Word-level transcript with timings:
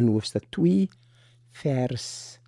in 0.00 0.08
hoofstuk 0.10 0.46
2 0.50 0.88
vers 1.60 2.38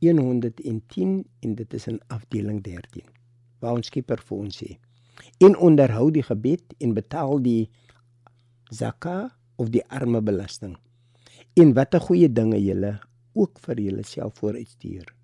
110 0.00 1.24
en 1.40 1.54
dit 1.54 1.74
is 1.74 1.86
in 1.86 2.00
afdeling 2.12 2.62
13. 2.62 3.04
Waar 3.60 3.78
ons 3.78 3.88
Skepper 3.90 4.20
vir 4.28 4.38
ons 4.38 4.62
sê: 4.62 4.78
"En 5.40 5.56
onderhou 5.56 6.10
die 6.10 6.22
gebed 6.22 6.74
en 6.78 6.94
betaal 6.94 7.42
die 7.42 7.70
zakat 8.70 9.32
of 9.56 9.70
die 9.70 9.84
arme 9.88 10.20
belasting. 10.20 10.76
En 11.54 11.72
watter 11.72 12.00
goeie 12.00 12.28
dinge 12.32 12.60
julle 12.60 13.00
ook 13.32 13.58
vir 13.58 13.80
julleself 13.80 14.38
vooruitstuur." 14.38 15.14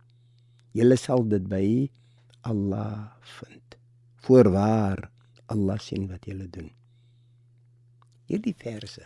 Julle 0.73 0.97
sal 0.97 1.29
dit 1.29 1.49
by 1.49 1.91
Allah 2.43 3.13
vind. 3.39 3.77
Voorwaar 4.25 5.11
Allah 5.47 5.79
sien 5.79 6.09
wat 6.09 6.25
julle 6.25 6.49
doen. 6.49 6.71
Hierdie 8.27 8.55
verse 8.57 9.05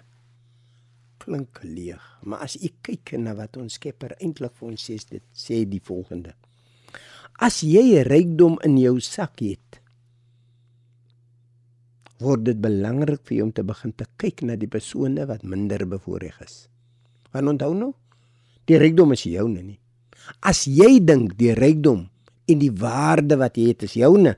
klink 1.26 1.60
leeg, 1.66 2.02
maar 2.22 2.44
as 2.46 2.56
u 2.56 2.70
kyk 2.86 3.16
na 3.18 3.34
wat 3.38 3.58
ons 3.58 3.78
Skepper 3.80 4.14
eintlik 4.20 4.54
vir 4.58 4.68
ons 4.70 4.84
sê, 4.88 4.98
dit 5.10 5.24
sê 5.34 5.64
die 5.68 5.82
volgende. 5.82 6.36
As 7.42 7.60
jy 7.66 8.04
rykdom 8.06 8.60
in 8.64 8.78
jou 8.80 8.96
sak 9.04 9.42
het, 9.44 9.80
word 12.22 12.46
dit 12.46 12.60
belangrik 12.62 13.26
vir 13.28 13.38
jou 13.38 13.46
om 13.50 13.52
te 13.52 13.64
begin 13.66 13.92
te 13.92 14.06
kyk 14.16 14.46
na 14.48 14.56
die 14.56 14.70
persone 14.72 15.26
wat 15.28 15.44
minder 15.44 15.84
bevoorreg 15.88 16.38
is. 16.46 16.54
Want 17.34 17.56
onthou 17.56 17.74
nou, 17.76 17.92
die 18.70 18.78
rykdom 18.80 19.12
is 19.12 19.26
joune 19.28 19.60
nie. 19.60 19.80
As 20.40 20.64
jy 20.64 20.96
dink 21.04 21.36
die 21.38 21.52
rykdom 21.58 22.06
en 22.48 22.62
die 22.62 22.72
waarde 22.72 23.36
wat 23.36 23.58
jy 23.60 23.68
het 23.74 23.84
is 23.84 23.98
joune, 23.98 24.36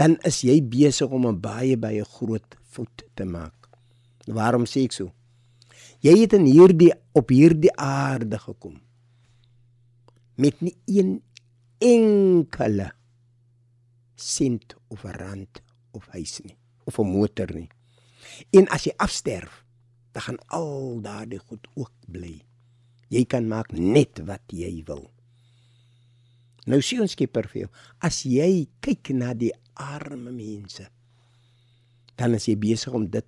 dan 0.00 0.16
is 0.24 0.40
jy 0.46 0.56
besig 0.64 1.10
om 1.12 1.26
'n 1.26 1.40
baie 1.40 1.76
baie 1.76 2.04
groot 2.04 2.56
fout 2.64 3.04
te 3.14 3.24
maak. 3.24 3.68
Waarom 4.26 4.64
sê 4.64 4.84
ek 4.84 4.92
so? 4.92 5.12
Jy 6.00 6.16
het 6.24 6.32
in 6.32 6.46
hierdie 6.48 6.92
op 7.12 7.28
hierdie 7.28 7.72
aarde 7.76 8.38
gekom 8.38 8.80
met 10.34 10.60
nie 10.64 10.74
een 10.88 11.20
enkele 11.78 12.88
sent 14.16 14.74
of 14.88 15.04
rand 15.04 15.62
of 15.92 16.08
huis 16.14 16.40
nie 16.40 16.56
of 16.84 16.98
'n 16.98 17.06
motor 17.06 17.54
nie. 17.54 17.68
En 18.50 18.68
as 18.68 18.84
jy 18.84 18.92
afsterf, 18.96 19.64
dan 20.12 20.22
gaan 20.22 20.38
al 20.46 21.00
daardie 21.00 21.38
goed 21.38 21.68
ook 21.74 21.92
bly. 22.06 22.42
Jy 23.08 23.24
kan 23.24 23.48
maak 23.48 23.72
net 23.72 24.18
wat 24.24 24.42
jy 24.46 24.82
wil. 24.84 25.10
Nou 26.66 26.80
sien 26.80 27.00
ons 27.00 27.12
skieper 27.12 27.48
vir 27.48 27.60
jou. 27.64 27.70
As 27.98 28.22
jy 28.22 28.68
kyk 28.80 29.08
na 29.08 29.34
die 29.34 29.52
arme 29.74 30.30
mense, 30.30 30.86
dan 32.22 32.36
is 32.38 32.46
jy 32.46 32.54
besig 32.60 32.94
om 32.94 33.08
dit 33.10 33.26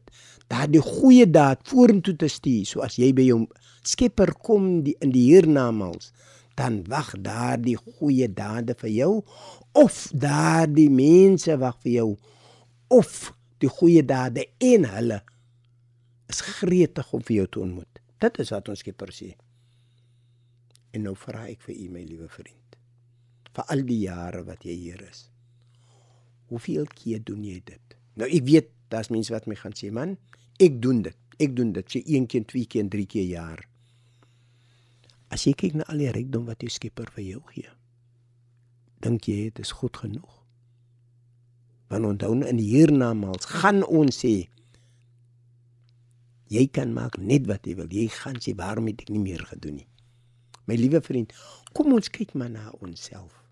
daardie 0.53 0.83
goeie 0.83 1.27
daad 1.27 1.65
vorentoe 1.67 2.15
te 2.19 2.29
stuur. 2.31 2.67
So 2.69 2.85
as 2.87 2.99
jy 3.01 3.11
by 3.17 3.27
jou 3.27 3.41
skepper 3.85 4.35
kom 4.47 4.85
die, 4.87 4.95
in 5.03 5.11
die 5.15 5.27
hiernamaals, 5.33 6.13
dan 6.55 6.83
wag 6.91 7.11
daardie 7.25 7.77
goeie 7.99 8.29
dade 8.31 8.77
vir 8.79 8.93
jou 8.95 9.13
of 9.75 9.97
daardie 10.15 10.91
mense 10.93 11.57
wag 11.59 11.81
vir 11.83 11.93
jou 11.97 12.11
of 12.95 13.33
die 13.63 13.71
goeie 13.81 14.05
dade 14.07 14.47
en 14.63 14.87
hulle 14.93 15.19
is 16.31 16.45
gretig 16.61 17.11
om 17.17 17.25
vir 17.27 17.41
jou 17.41 17.49
te 17.49 17.65
ontmoet. 17.65 18.01
Dit 18.23 18.39
is 18.45 18.55
wat 18.55 18.71
ons 18.71 18.85
skepper 18.85 19.11
sê. 19.13 19.33
En 20.95 21.03
nou 21.09 21.17
vra 21.19 21.49
ek 21.51 21.67
vir 21.67 21.75
u 21.75 21.89
my 21.97 22.05
liewe 22.07 22.31
vriend. 22.31 22.79
Vir 23.55 23.75
al 23.75 23.83
die 23.87 24.01
jare 24.07 24.45
wat 24.47 24.63
jy 24.67 24.79
hier 24.79 25.03
is. 25.09 25.27
Hoeveel 26.53 26.87
keer 26.95 27.23
doen 27.27 27.43
jy 27.43 27.59
dit? 27.67 27.99
Nou 28.21 28.29
ek 28.31 28.47
weet 28.47 28.71
daar's 28.93 29.11
mense 29.11 29.33
wat 29.35 29.49
my 29.51 29.57
gaan 29.59 29.75
sê, 29.77 29.91
man, 29.95 30.17
ek 30.63 30.81
doen 30.83 31.03
dit. 31.07 31.19
Ek 31.43 31.55
doen 31.57 31.73
dit 31.75 31.89
sê 31.91 32.03
een 32.07 32.29
keer, 32.31 32.45
twee 32.47 32.69
keer, 32.71 32.87
drie 32.91 33.07
keer 33.11 33.27
jaar. 33.27 33.65
As 35.35 35.47
jy 35.49 35.55
kyk 35.59 35.75
na 35.79 35.87
al 35.91 35.99
die 35.99 36.13
rykdom 36.15 36.47
wat 36.47 36.63
jy 36.63 36.71
Skepper 36.71 37.11
vir 37.17 37.25
jou 37.25 37.41
gee, 37.51 37.71
dink 39.03 39.27
jy 39.29 39.49
dit 39.49 39.63
is 39.65 39.75
goed 39.75 39.99
genoeg? 39.99 40.41
Want 41.91 42.07
onthou 42.13 42.37
in 42.47 42.61
hiernamaals 42.63 43.51
gaan 43.51 43.83
ons 43.85 44.23
sê 44.23 44.35
jy 46.55 46.65
kan 46.71 46.93
maak 46.95 47.19
net 47.19 47.49
wat 47.51 47.67
jy 47.67 47.75
wil. 47.81 47.91
Jy 47.91 48.07
gaan 48.15 48.39
sê 48.43 48.55
waarom 48.57 48.87
het 48.93 49.03
ek 49.03 49.11
nie 49.11 49.23
meer 49.23 49.43
gedoen 49.49 49.81
nie? 49.83 49.89
My 50.71 50.79
liewe 50.79 51.03
vriend, 51.05 51.35
kom 51.77 51.93
ons 51.93 52.09
kyk 52.13 52.33
maar 52.39 52.53
na 52.53 52.71
onsself 52.79 53.43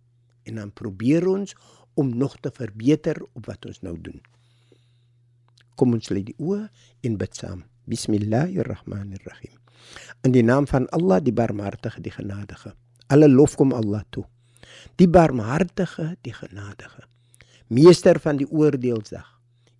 en 0.48 0.58
dan 0.58 0.70
probeer 0.74 1.26
ons 1.28 1.54
om 1.98 2.08
nog 2.18 2.38
te 2.40 2.50
verbeter 2.54 3.18
op 3.34 3.46
wat 3.50 3.66
ons 3.68 3.82
nou 3.84 3.94
doen. 4.00 4.22
Kom 5.76 5.94
ons 5.96 6.10
lê 6.12 6.22
die 6.26 6.36
oë 6.38 6.68
en 7.06 7.18
bid 7.20 7.34
saam. 7.36 7.64
Bismillahirrahmanirrahim. 7.90 9.58
In 10.22 10.34
die 10.34 10.44
naam 10.46 10.68
van 10.70 10.86
Allah, 10.94 11.20
die 11.22 11.34
Barmhartige, 11.34 12.00
die 12.00 12.14
Genadige. 12.14 12.74
Alle 13.08 13.28
lof 13.28 13.56
kom 13.56 13.72
Allah 13.72 14.04
toe. 14.10 14.24
Die 14.96 15.08
Barmhartige, 15.08 16.16
die 16.22 16.34
Genadige. 16.34 17.04
Meester 17.68 18.20
van 18.20 18.38
die 18.38 18.48
oordeelsdag. 18.50 19.28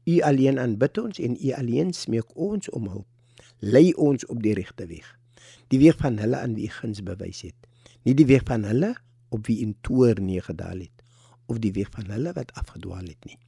U 0.04 0.20
alleen 0.26 0.58
aanbid 0.58 0.98
ons 0.98 1.18
en 1.22 1.38
u 1.38 1.52
alleen 1.54 1.92
smeek 1.94 2.34
ons 2.34 2.70
om 2.70 2.88
hulp. 2.88 3.08
Lei 3.58 3.92
ons 3.94 4.26
op 4.26 4.42
die 4.42 4.56
regte 4.58 4.88
weg 4.90 5.06
die 5.72 5.80
weg 5.80 5.96
van 6.00 6.18
hulle 6.20 6.40
aan 6.44 6.56
wie 6.58 6.68
guns 6.70 7.00
bewys 7.06 7.42
het 7.46 7.68
nie 8.06 8.14
die 8.18 8.28
weg 8.28 8.44
van 8.48 8.66
hulle 8.68 8.92
op 9.32 9.48
wie 9.48 9.60
in 9.64 9.74
toer 9.86 10.20
neergedaal 10.20 10.84
het 10.84 11.04
of 11.52 11.60
die 11.64 11.72
weg 11.78 11.88
van 11.94 12.10
hulle 12.12 12.34
wat 12.36 12.52
afgedwaal 12.60 13.08
het 13.08 13.28
nie 13.28 13.38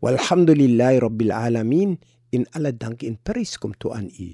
walhamdulillahi 0.00 1.00
rabbil 1.00 1.32
alamin 1.32 1.98
in 2.32 2.46
alle 2.56 2.72
dank 2.72 3.02
en 3.02 3.16
prys 3.20 3.58
kom 3.60 3.72
toe 3.76 3.92
aan 3.94 4.08
u 4.08 4.30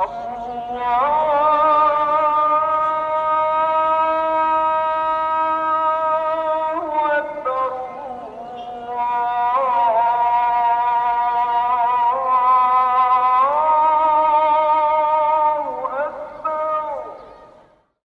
Allah 0.00 1.29